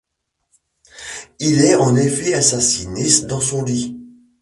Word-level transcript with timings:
Il 1.37 1.61
est 1.61 1.75
en 1.75 1.95
effet 1.95 2.33
assassiné 2.33 3.05
dans 3.29 3.39
son 3.39 3.63
lit. 3.63 3.95